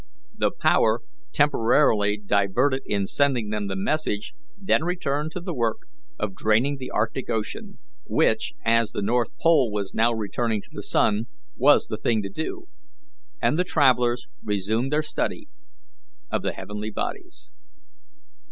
[0.35, 1.01] The power
[1.31, 5.81] temporarily diverted in sending them the message then returned to the work
[6.17, 10.81] of draining the Arctic Ocean, which, as the north pole was now returning to the
[10.81, 12.67] sun, was the thing to do,
[13.43, 15.49] and the travellers resumed their study
[16.31, 17.53] of the heavenly bodies.